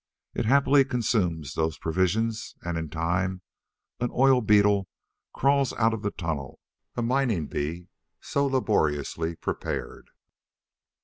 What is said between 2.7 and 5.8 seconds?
in time, an oil beetle crawls